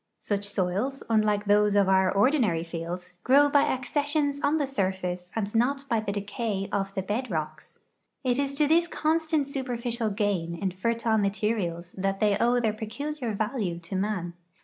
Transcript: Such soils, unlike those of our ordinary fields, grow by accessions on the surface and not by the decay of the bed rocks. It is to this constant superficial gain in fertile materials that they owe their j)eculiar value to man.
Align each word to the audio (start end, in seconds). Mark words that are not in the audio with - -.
Such 0.19 0.45
soils, 0.49 1.03
unlike 1.11 1.45
those 1.45 1.75
of 1.75 1.87
our 1.87 2.11
ordinary 2.11 2.63
fields, 2.63 3.13
grow 3.23 3.49
by 3.49 3.61
accessions 3.65 4.41
on 4.41 4.57
the 4.57 4.65
surface 4.65 5.29
and 5.35 5.53
not 5.53 5.87
by 5.89 5.99
the 5.99 6.11
decay 6.11 6.67
of 6.71 6.91
the 6.95 7.03
bed 7.03 7.29
rocks. 7.29 7.77
It 8.23 8.39
is 8.39 8.55
to 8.55 8.65
this 8.67 8.87
constant 8.87 9.47
superficial 9.47 10.09
gain 10.09 10.55
in 10.55 10.71
fertile 10.71 11.19
materials 11.19 11.91
that 11.95 12.19
they 12.19 12.35
owe 12.39 12.59
their 12.59 12.73
j)eculiar 12.73 13.37
value 13.37 13.77
to 13.77 13.95
man. 13.95 14.33